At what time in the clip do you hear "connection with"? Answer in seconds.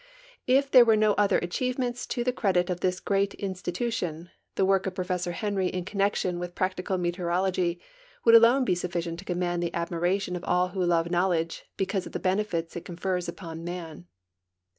5.85-6.55